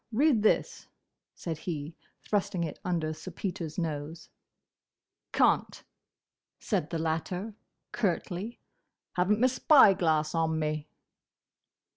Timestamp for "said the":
6.59-6.97